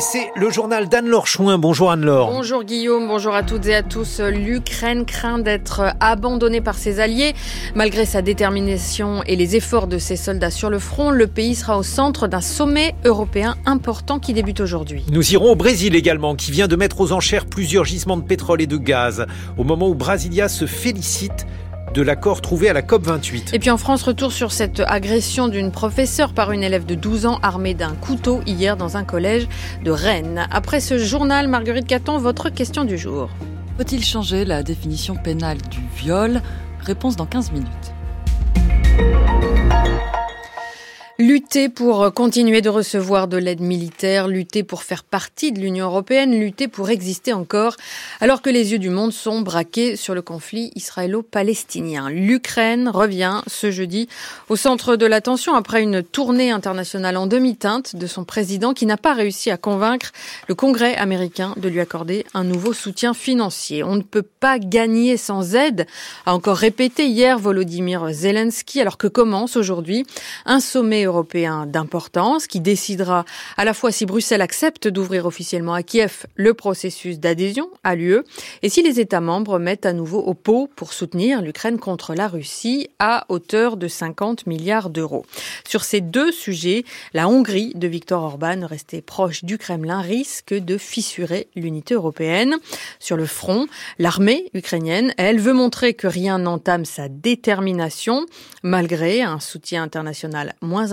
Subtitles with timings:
[0.00, 1.58] Et c'est le journal d'Anne-Laure Chouin.
[1.58, 2.30] Bonjour Anne-Laure.
[2.30, 4.18] Bonjour Guillaume, bonjour à toutes et à tous.
[4.20, 7.34] L'Ukraine craint d'être abandonnée par ses alliés.
[7.74, 11.76] Malgré sa détermination et les efforts de ses soldats sur le front, le pays sera
[11.76, 15.04] au centre d'un sommet européen important qui débute aujourd'hui.
[15.12, 18.62] Nous irons au Brésil également, qui vient de mettre aux enchères plusieurs gisements de pétrole
[18.62, 19.26] et de gaz,
[19.58, 21.46] au moment où Brasilia se félicite
[21.94, 23.54] de l'accord trouvé à la COP28.
[23.54, 27.26] Et puis en France, retour sur cette agression d'une professeure par une élève de 12
[27.26, 29.48] ans armée d'un couteau hier dans un collège
[29.84, 30.46] de Rennes.
[30.50, 33.28] Après ce journal, Marguerite Caton, votre question du jour.
[33.76, 36.42] Faut-il changer la définition pénale du viol?
[36.80, 37.94] Réponse dans 15 minutes.
[41.20, 46.40] Lutter pour continuer de recevoir de l'aide militaire, lutter pour faire partie de l'Union européenne,
[46.40, 47.76] lutter pour exister encore,
[48.22, 52.08] alors que les yeux du monde sont braqués sur le conflit israélo-palestinien.
[52.08, 54.08] L'Ukraine revient ce jeudi
[54.48, 58.96] au centre de l'attention après une tournée internationale en demi-teinte de son président qui n'a
[58.96, 60.12] pas réussi à convaincre
[60.48, 63.84] le Congrès américain de lui accorder un nouveau soutien financier.
[63.84, 65.86] On ne peut pas gagner sans aide,
[66.24, 70.06] a encore répété hier Volodymyr Zelensky, alors que commence aujourd'hui
[70.46, 73.24] un sommet européen d'importance qui décidera
[73.56, 78.22] à la fois si Bruxelles accepte d'ouvrir officiellement à Kiev le processus d'adhésion à l'UE
[78.62, 82.28] et si les États membres mettent à nouveau au pot pour soutenir l'Ukraine contre la
[82.28, 85.24] Russie à hauteur de 50 milliards d'euros.
[85.68, 90.78] Sur ces deux sujets, la Hongrie de Viktor Orban, restée proche du Kremlin, risque de
[90.78, 92.56] fissurer l'unité européenne.
[92.98, 93.66] Sur le front,
[93.98, 98.26] l'armée ukrainienne, elle, veut montrer que rien n'entame sa détermination,
[98.62, 100.92] malgré un soutien international moins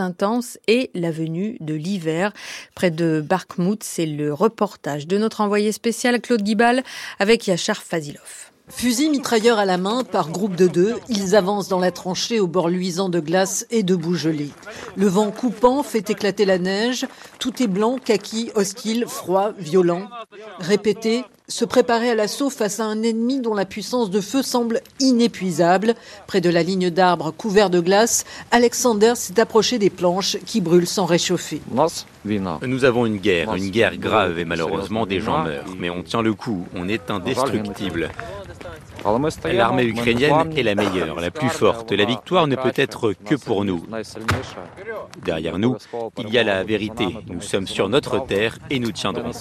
[0.67, 2.33] et la venue de l'hiver.
[2.75, 6.83] Près de Barkmout, c'est le reportage de notre envoyé spécial Claude Guibal
[7.19, 8.51] avec Yachar Fazilov.
[8.69, 12.47] Fusil mitrailleur à la main, par groupe de deux, ils avancent dans la tranchée au
[12.47, 14.49] bord luisant de glace et de boue gelée.
[14.97, 17.05] Le vent coupant fait éclater la neige.
[17.47, 20.09] Tout est blanc, kaki, hostile, froid, violent.
[20.59, 24.81] Répété, se préparer à l'assaut face à un ennemi dont la puissance de feu semble
[24.99, 25.95] inépuisable.
[26.27, 30.87] Près de la ligne d'arbres couverts de glace, Alexander s'est approché des planches qui brûlent
[30.87, 31.61] sans réchauffer.
[32.25, 35.63] Nous avons une guerre, une guerre grave et malheureusement des gens meurent.
[35.79, 38.09] Mais on tient le coup, on est indestructible.
[39.45, 41.91] L'armée ukrainienne est la meilleure, la plus forte.
[41.91, 43.85] La victoire ne peut être que pour nous.
[45.23, 45.75] Derrière nous,
[46.17, 47.07] il y a la vérité.
[47.27, 49.31] Nous sommes sur notre terre et nous tiendrons.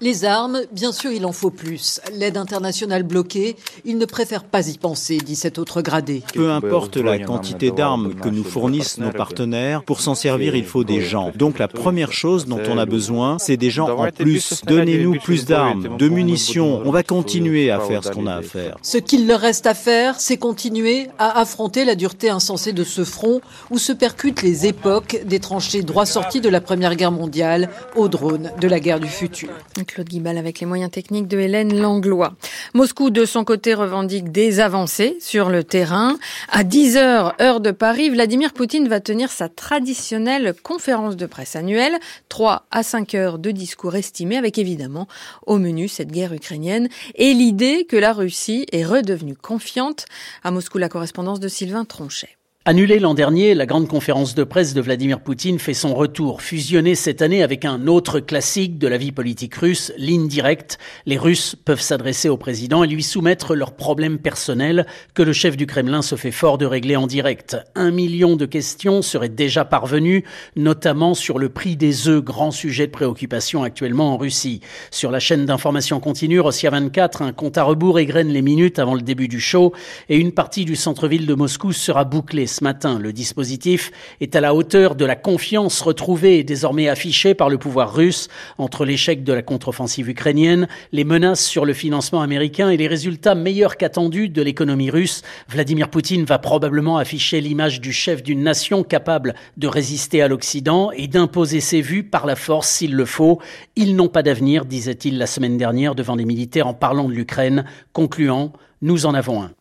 [0.00, 2.00] Les armes, bien sûr, il en faut plus.
[2.14, 6.22] L'aide internationale bloquée, ils ne préfèrent pas y penser, dit cet autre gradé.
[6.34, 10.84] Peu importe la quantité d'armes que nous fournissent nos partenaires, pour s'en servir, il faut
[10.84, 11.30] des gens.
[11.36, 14.62] Donc la première chose dont on a besoin, c'est des gens en plus.
[14.64, 16.80] Donnez-nous plus d'armes, de munitions.
[16.84, 18.76] On va continuer à faire ce qu'on a à faire.
[18.82, 23.04] Ce qu'il leur reste à faire, c'est continuer à affronter la dureté insensée de ce
[23.04, 23.40] front
[23.70, 28.08] où se percutent les époques des tranchées droit sorties de la Première Guerre mondiale aux
[28.08, 29.50] drones de la guerre du futur.
[29.86, 32.34] Claude Guibal avec les moyens techniques de Hélène Langlois.
[32.74, 36.16] Moscou, de son côté, revendique des avancées sur le terrain.
[36.50, 41.56] À 10 heures, heure de Paris, Vladimir Poutine va tenir sa traditionnelle conférence de presse
[41.56, 41.96] annuelle.
[42.28, 45.08] 3 à 5 heures de discours estimés avec évidemment
[45.46, 50.06] au menu cette guerre ukrainienne et l'idée que la Russie est redevenue confiante.
[50.42, 52.37] À Moscou, la correspondance de Sylvain Tronchet.
[52.68, 56.94] Annulée l'an dernier, la grande conférence de presse de Vladimir Poutine fait son retour, fusionnée
[56.94, 60.76] cette année avec un autre classique de la vie politique russe, l'indirect.
[61.06, 65.56] Les Russes peuvent s'adresser au président et lui soumettre leurs problèmes personnels que le chef
[65.56, 67.56] du Kremlin se fait fort de régler en direct.
[67.74, 70.24] Un million de questions seraient déjà parvenues,
[70.54, 74.60] notamment sur le prix des œufs, grand sujet de préoccupation actuellement en Russie.
[74.90, 78.94] Sur la chaîne d'information continue, Rossia 24, un compte à rebours égrène les minutes avant
[78.94, 79.72] le début du show
[80.10, 82.98] et une partie du centre-ville de Moscou sera bouclée ce matin.
[82.98, 87.58] Le dispositif est à la hauteur de la confiance retrouvée et désormais affichée par le
[87.58, 92.76] pouvoir russe entre l'échec de la contre-offensive ukrainienne, les menaces sur le financement américain et
[92.76, 95.22] les résultats meilleurs qu'attendus de l'économie russe.
[95.48, 100.90] Vladimir Poutine va probablement afficher l'image du chef d'une nation capable de résister à l'Occident
[100.90, 103.40] et d'imposer ses vues par la force s'il le faut.
[103.76, 107.64] Ils n'ont pas d'avenir, disait-il la semaine dernière devant les militaires en parlant de l'Ukraine,
[107.92, 108.52] concluant
[108.82, 109.57] Nous en avons un.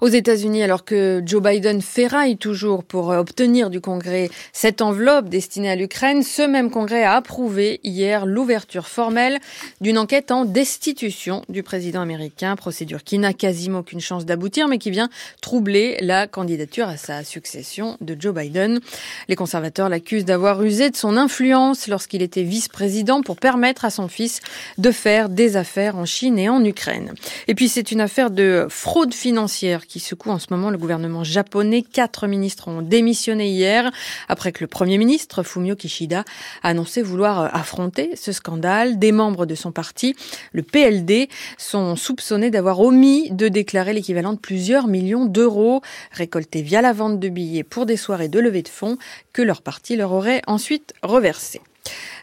[0.00, 5.70] Aux États-Unis, alors que Joe Biden ferraille toujours pour obtenir du Congrès cette enveloppe destinée
[5.70, 9.38] à l'Ukraine, ce même Congrès a approuvé hier l'ouverture formelle
[9.80, 14.78] d'une enquête en destitution du président américain, procédure qui n'a quasiment aucune chance d'aboutir, mais
[14.78, 15.08] qui vient
[15.40, 18.80] troubler la candidature à sa succession de Joe Biden.
[19.28, 24.08] Les conservateurs l'accusent d'avoir usé de son influence lorsqu'il était vice-président pour permettre à son
[24.08, 24.40] fils
[24.78, 27.14] de faire des affaires en Chine et en Ukraine.
[27.48, 30.78] Et puis c'est une affaire de fraude financière financière qui secoue en ce moment le
[30.78, 31.82] gouvernement japonais.
[31.82, 33.90] Quatre ministres ont démissionné hier
[34.28, 36.24] après que le Premier ministre Fumio Kishida
[36.62, 38.98] a annoncé vouloir affronter ce scandale.
[38.98, 40.16] Des membres de son parti,
[40.52, 41.28] le PLD,
[41.58, 45.82] sont soupçonnés d'avoir omis de déclarer l'équivalent de plusieurs millions d'euros
[46.12, 48.96] récoltés via la vente de billets pour des soirées de levée de fonds
[49.34, 51.60] que leur parti leur aurait ensuite reversés.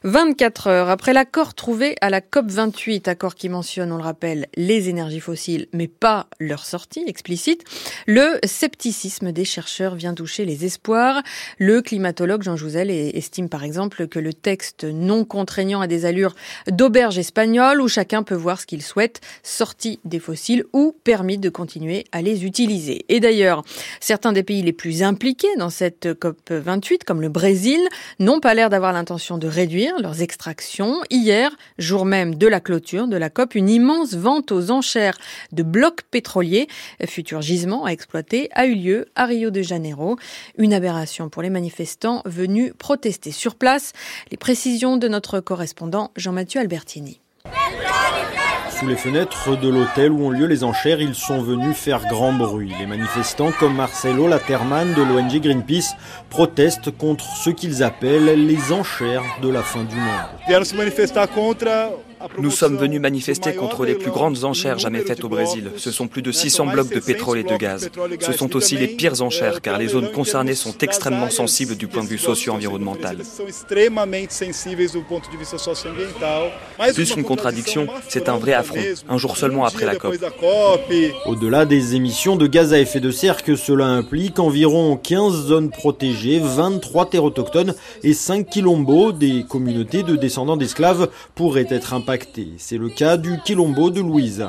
[0.04, 4.90] 24 heures après l'accord trouvé à la COP28, accord qui mentionne, on le rappelle, les
[4.90, 7.64] énergies fossiles, mais pas leur sortie explicite,
[8.06, 11.24] le scepticisme des chercheurs vient toucher les espoirs.
[11.58, 16.36] Le climatologue Jean Jouzel estime par exemple que le texte non contraignant a des allures
[16.68, 21.50] d'auberge espagnole où chacun peut voir ce qu'il souhaite, sorti des fossiles ou permis de
[21.50, 23.06] continuer à les utiliser.
[23.10, 23.64] Et d'ailleurs,
[24.00, 27.80] certains des pays les plus impliqués dans cette COP28, comme le Brésil,
[28.20, 31.02] n'ont pas l'air d'avoir l'intention de réduire leurs extractions.
[31.10, 35.18] Hier, jour même de la clôture de la COP, une immense vente aux enchères
[35.52, 36.68] de blocs pétroliers,
[37.06, 40.18] futur gisement à exploiter, a eu lieu à Rio de Janeiro.
[40.58, 43.94] Une aberration pour les manifestants venus protester sur place.
[44.32, 47.20] Les précisions de notre correspondant Jean-Mathieu Albertini.
[48.80, 52.32] Sous les fenêtres de l'hôtel où ont lieu les enchères, ils sont venus faire grand
[52.32, 52.72] bruit.
[52.78, 55.96] Les manifestants, comme Marcelo Laterman de l'ONG Greenpeace,
[56.30, 60.30] protestent contre ce qu'ils appellent les enchères de la fin du monde.
[62.40, 65.72] Nous sommes venus manifester contre les plus grandes enchères jamais faites au Brésil.
[65.78, 67.90] Ce sont plus de 600 blocs de pétrole et de gaz.
[68.20, 72.04] Ce sont aussi les pires enchères car les zones concernées sont extrêmement sensibles du point
[72.04, 73.18] de vue socio-environnemental.
[76.94, 78.80] Plus qu'une contradiction, c'est un vrai affront,
[79.10, 80.16] un jour seulement après la COP.
[81.26, 85.70] Au-delà des émissions de gaz à effet de serre que cela implique, environ 15 zones
[85.70, 92.07] protégées, 23 terres autochtones et 5 quilombos, des communautés de descendants d'esclaves, pourraient être impactées
[92.58, 94.46] c'est le cas du Quilombo de Louise.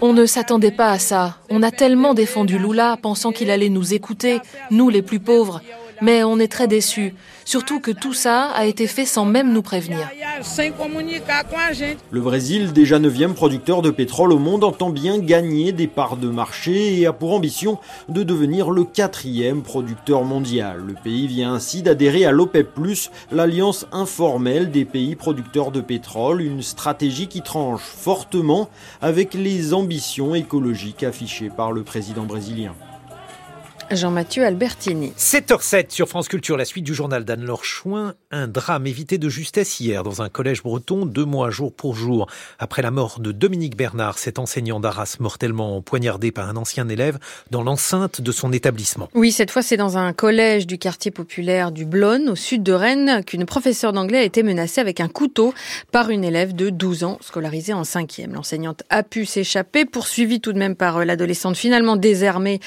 [0.00, 1.36] On ne s'attendait pas à ça.
[1.50, 4.40] On a tellement défendu Lula pensant qu'il allait nous écouter,
[4.70, 5.60] nous les plus pauvres.
[6.00, 7.14] Mais on est très déçus,
[7.50, 10.08] surtout que tout ça a été fait sans même nous prévenir.
[12.12, 16.28] Le Brésil, déjà neuvième producteur de pétrole au monde, entend bien gagner des parts de
[16.28, 20.80] marché et a pour ambition de devenir le quatrième producteur mondial.
[20.86, 22.68] Le pays vient ainsi d'adhérer à l'OPEP+,
[23.32, 28.70] l'alliance informelle des pays producteurs de pétrole, une stratégie qui tranche fortement
[29.02, 32.76] avec les ambitions écologiques affichées par le président brésilien.
[33.90, 35.12] Jean-Mathieu Albertini.
[35.18, 38.14] 7h07 sur France Culture, la suite du journal d'Anne-Laure Chouin.
[38.30, 42.28] Un drame évité de justesse hier dans un collège breton, deux mois jour pour jour.
[42.60, 47.18] Après la mort de Dominique Bernard, cet enseignant d'Arras mortellement poignardé par un ancien élève
[47.50, 49.08] dans l'enceinte de son établissement.
[49.14, 52.72] Oui, cette fois c'est dans un collège du quartier populaire du Blône, au sud de
[52.72, 55.52] Rennes, qu'une professeure d'anglais a été menacée avec un couteau
[55.90, 58.34] par une élève de 12 ans scolarisée en cinquième.
[58.34, 62.60] L'enseignante a pu s'échapper, poursuivie tout de même par l'adolescente finalement désarmée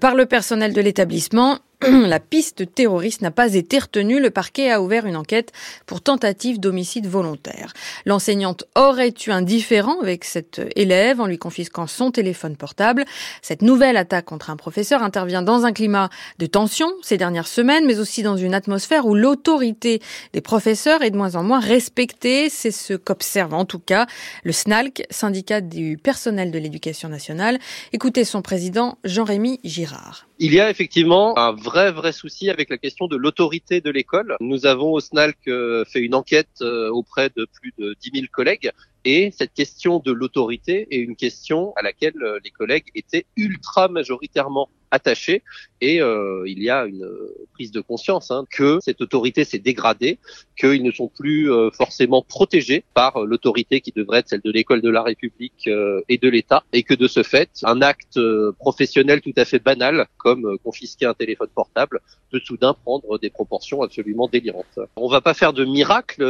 [0.00, 4.20] par le personnel de l'établissement la piste terroriste n'a pas été retenue.
[4.20, 5.50] Le parquet a ouvert une enquête
[5.86, 7.72] pour tentative d'homicide volontaire.
[8.04, 13.06] L'enseignante aurait eu un différend avec cette élève en lui confisquant son téléphone portable?
[13.40, 17.86] Cette nouvelle attaque contre un professeur intervient dans un climat de tension ces dernières semaines,
[17.86, 20.02] mais aussi dans une atmosphère où l'autorité
[20.34, 22.50] des professeurs est de moins en moins respectée.
[22.50, 24.06] C'est ce qu'observe en tout cas
[24.44, 27.58] le SNALC, syndicat du personnel de l'éducation nationale.
[27.94, 30.26] Écoutez son président Jean-Rémy Girard.
[30.42, 31.52] Il y a effectivement un
[31.90, 34.36] vrai souci avec la question de l'autorité de l'école.
[34.40, 38.26] Nous avons au SNALC euh, fait une enquête euh, auprès de plus de 10 000
[38.32, 38.70] collègues
[39.04, 43.88] et cette question de l'autorité est une question à laquelle euh, les collègues étaient ultra
[43.88, 45.42] majoritairement attachés.
[45.80, 47.08] Et euh, il y a une
[47.54, 50.18] prise de conscience hein, que cette autorité s'est dégradée,
[50.58, 54.82] qu'ils ne sont plus euh, forcément protégés par l'autorité qui devrait être celle de l'école
[54.82, 55.68] de la République
[56.08, 58.18] et de l'État, et que de ce fait, un acte
[58.58, 63.82] professionnel tout à fait banal, comme confisquer un téléphone portable, peut soudain prendre des proportions
[63.82, 64.78] absolument délirantes.
[64.96, 66.22] On va pas faire de miracle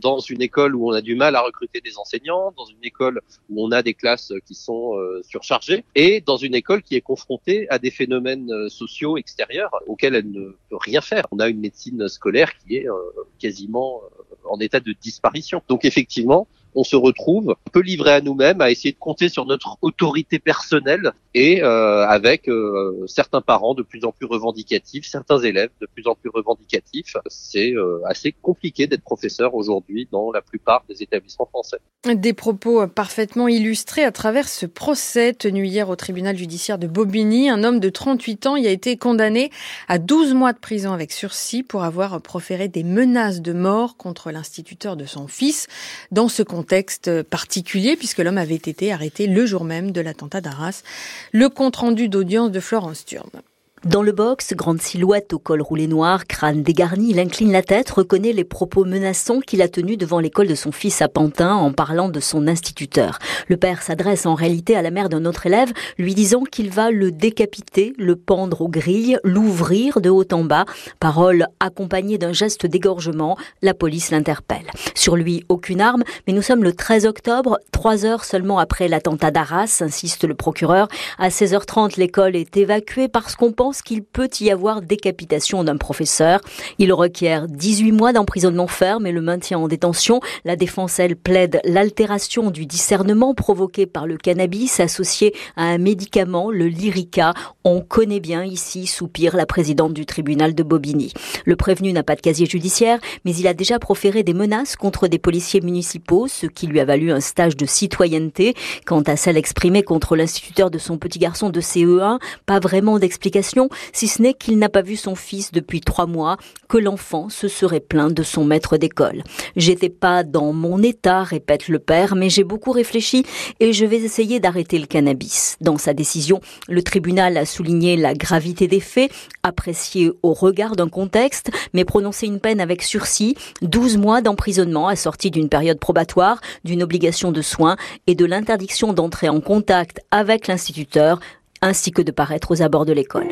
[0.00, 3.20] dans une école où on a du mal à recruter des enseignants, dans une école
[3.50, 7.00] où on a des classes qui sont euh, surchargées, et dans une école qui est
[7.00, 11.26] confrontée à des phénomènes euh, sociaux extérieurs auxquels elle ne peut rien faire.
[11.32, 12.94] On a une médecine scolaire qui est euh,
[13.38, 14.02] quasiment
[14.44, 15.62] en état de disparition.
[15.68, 19.46] Donc effectivement, on se retrouve un peu livré à nous-mêmes, à essayer de compter sur
[19.46, 25.38] notre autorité personnelle et euh, avec euh, certains parents de plus en plus revendicatifs, certains
[25.38, 27.16] élèves de plus en plus revendicatifs.
[27.28, 31.78] C'est euh, assez compliqué d'être professeur aujourd'hui dans la plupart des établissements français.
[32.04, 37.48] Des propos parfaitement illustrés à travers ce procès tenu hier au tribunal judiciaire de Bobigny.
[37.48, 39.50] Un homme de 38 ans y a été condamné
[39.88, 44.30] à 12 mois de prison avec sursis pour avoir proféré des menaces de mort contre
[44.30, 45.66] l'instituteur de son fils.
[46.10, 50.40] Dans ce contexte, contexte particulier puisque l'homme avait été arrêté le jour même de l'attentat
[50.40, 50.84] d'Arras.
[51.32, 53.42] Le compte-rendu d'audience de Florence Thurne.
[53.84, 57.90] Dans le box, grande silhouette au col roulé noir, crâne dégarni, il incline la tête,
[57.90, 61.72] reconnaît les propos menaçants qu'il a tenus devant l'école de son fils à Pantin en
[61.72, 63.18] parlant de son instituteur.
[63.48, 66.92] Le père s'adresse en réalité à la mère d'un autre élève, lui disant qu'il va
[66.92, 70.64] le décapiter, le pendre aux grilles, l'ouvrir de haut en bas.
[71.00, 74.70] Parole accompagnée d'un geste d'égorgement, la police l'interpelle.
[74.94, 79.32] Sur lui, aucune arme, mais nous sommes le 13 octobre, trois heures seulement après l'attentat
[79.32, 80.86] d'Arras, insiste le procureur.
[81.18, 86.40] À 16h30, l'école est évacuée parce qu'on pense qu'il peut y avoir décapitation d'un professeur.
[86.78, 90.20] Il requiert 18 mois d'emprisonnement ferme et le maintien en détention.
[90.44, 96.50] La défense, elle, plaide l'altération du discernement provoqué par le cannabis associé à un médicament,
[96.50, 97.34] le Lyrica.
[97.64, 101.12] On connaît bien ici, soupire la présidente du tribunal de Bobigny.
[101.44, 105.08] Le prévenu n'a pas de casier judiciaire, mais il a déjà proféré des menaces contre
[105.08, 108.54] des policiers municipaux, ce qui lui a valu un stage de citoyenneté.
[108.86, 113.61] Quant à celle exprimée contre l'instituteur de son petit garçon de CE1, pas vraiment d'explication
[113.92, 116.36] si ce n'est qu'il n'a pas vu son fils depuis trois mois,
[116.68, 119.22] que l'enfant se serait plaint de son maître d'école.
[119.56, 123.24] J'étais pas dans mon état, répète le père, mais j'ai beaucoup réfléchi
[123.60, 125.56] et je vais essayer d'arrêter le cannabis.
[125.60, 130.88] Dans sa décision, le tribunal a souligné la gravité des faits, apprécié au regard d'un
[130.88, 136.82] contexte, mais prononcé une peine avec sursis, 12 mois d'emprisonnement assorti d'une période probatoire, d'une
[136.82, 137.76] obligation de soins
[138.06, 141.20] et de l'interdiction d'entrer en contact avec l'instituteur
[141.62, 143.28] ainsi que de paraître aux abords de l'école.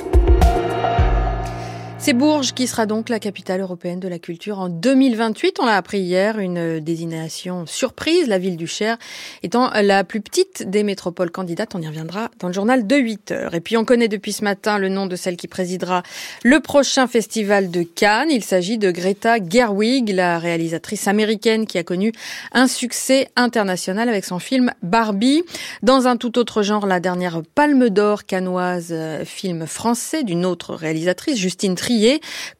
[2.02, 5.58] C'est Bourges qui sera donc la capitale européenne de la culture en 2028.
[5.60, 8.96] On l'a appris hier, une désignation surprise, la ville du Cher
[9.42, 11.74] étant la plus petite des métropoles candidates.
[11.74, 13.54] On y reviendra dans le journal de 8 heures.
[13.54, 16.02] Et puis on connaît depuis ce matin le nom de celle qui présidera
[16.42, 18.30] le prochain festival de Cannes.
[18.30, 22.12] Il s'agit de Greta Gerwig, la réalisatrice américaine qui a connu
[22.52, 25.42] un succès international avec son film Barbie.
[25.82, 30.74] Dans un tout autre genre, la dernière Palme d'Or cannoise, euh, film français d'une autre
[30.74, 31.74] réalisatrice, Justine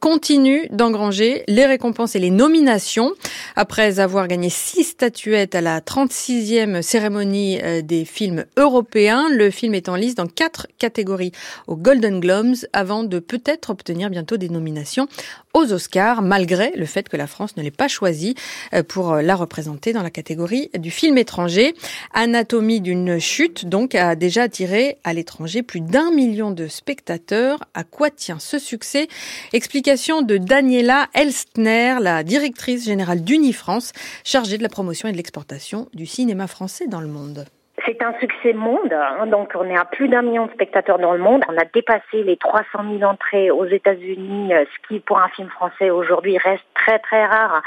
[0.00, 3.12] Continue d'engranger les récompenses et les nominations.
[3.54, 9.74] Après avoir gagné six statuettes à la 36e cérémonie euh, des films européens, le film
[9.74, 11.32] est en liste dans quatre catégories
[11.68, 15.06] aux Golden Globes avant de peut-être obtenir bientôt des nominations
[15.54, 18.34] aux Oscars, malgré le fait que la France ne l'ait pas choisi
[18.72, 21.74] euh, pour euh, la représenter dans la catégorie du film étranger.
[22.14, 27.64] Anatomie d'une chute, donc, a déjà attiré à l'étranger plus d'un million de spectateurs.
[27.74, 29.08] À quoi tient ce succès?
[29.52, 33.92] Explication de Daniela Elstner, la directrice générale d'Unifrance,
[34.24, 37.44] chargée de la promotion et de l'exportation du cinéma français dans le monde.
[37.86, 39.26] C'est un succès monde, hein.
[39.26, 41.42] donc on est à plus d'un million de spectateurs dans le monde.
[41.48, 42.64] On a dépassé les 300
[42.98, 47.24] 000 entrées aux États-Unis, euh, ce qui pour un film français aujourd'hui reste très très
[47.24, 47.62] rare.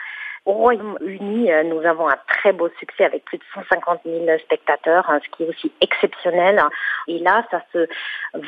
[0.46, 5.10] Au Royaume-Uni, euh, nous avons un très beau succès avec plus de 150 000 spectateurs,
[5.10, 6.62] hein, ce qui est aussi exceptionnel.
[7.08, 7.88] Et là, ça se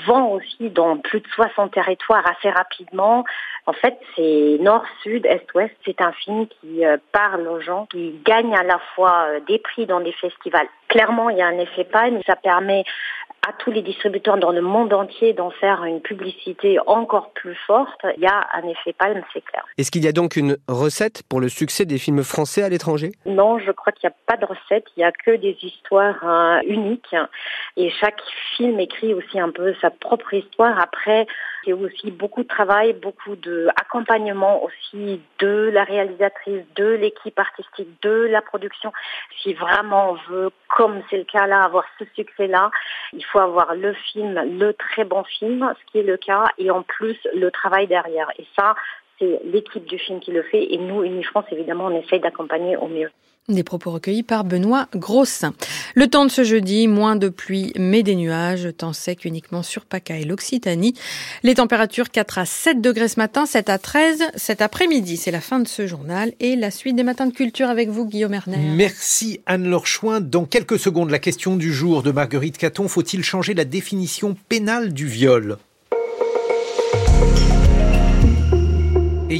[0.06, 3.24] vend aussi dans plus de 60 territoires assez rapidement.
[3.66, 5.74] En fait, c'est nord, sud, est, ouest.
[5.86, 9.60] C'est un film qui euh, parle aux gens, qui gagne à la fois euh, des
[9.60, 10.68] prix dans des festivals.
[10.90, 12.20] Clairement, il y a un effet palme.
[12.28, 12.84] Ça permet
[13.48, 18.06] à tous les distributeurs dans le monde entier d'en faire une publicité encore plus forte,
[18.18, 19.64] il y a un effet palme, c'est clair.
[19.78, 23.12] Est-ce qu'il y a donc une recette pour le succès des films français à l'étranger?
[23.26, 26.24] Non, je crois qu'il n'y a pas de recette, il n'y a que des histoires
[26.24, 27.16] hein, uniques
[27.78, 28.22] et chaque
[28.58, 30.80] film écrit aussi un peu sa propre histoire.
[30.80, 31.28] Après,
[31.66, 37.38] il y a aussi beaucoup de travail, beaucoup d'accompagnement aussi de la réalisatrice, de l'équipe
[37.40, 38.92] artistique, de la production.
[39.42, 42.70] Si vraiment on veut, comme c'est le cas là, avoir ce succès-là,
[43.14, 46.72] il faut avoir le film, le très bon film, ce qui est le cas, et
[46.72, 48.30] en plus le travail derrière.
[48.40, 48.76] Et ça,
[49.20, 52.88] c'est l'équipe du film qui le fait, et nous, Unifrance, évidemment, on essaye d'accompagner au
[52.88, 53.10] mieux.
[53.48, 55.54] Des propos recueillis par Benoît Grossin.
[55.94, 59.86] Le temps de ce jeudi, moins de pluie mais des nuages, temps sec uniquement sur
[59.86, 60.96] PACA et l'Occitanie.
[61.44, 65.18] Les températures 4 à 7 degrés ce matin, 7 à 13 cet après-midi.
[65.18, 68.08] C'est la fin de ce journal et la suite des matins de culture avec vous,
[68.08, 68.58] Guillaume Erner.
[68.58, 70.22] Merci Anne-Laure Chouin.
[70.22, 72.88] Dans quelques secondes, la question du jour de Marguerite Caton.
[72.88, 75.60] Faut-il changer la définition pénale du viol?